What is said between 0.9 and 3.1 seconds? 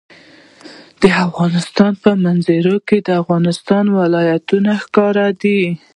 د افغانستان په منظره کې د